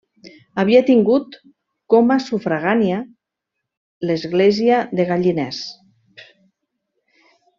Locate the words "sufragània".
2.29-3.01